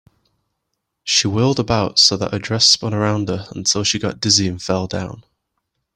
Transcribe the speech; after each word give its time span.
She 1.03 1.27
whirled 1.27 1.59
about 1.59 1.99
so 1.99 2.17
that 2.17 2.31
her 2.31 2.39
dress 2.39 2.67
spun 2.67 2.91
around 2.91 3.29
her 3.29 3.45
until 3.51 3.83
she 3.83 3.99
got 3.99 4.19
dizzy 4.19 4.47
and 4.47 4.59
fell 4.59 4.87
down. 4.87 5.23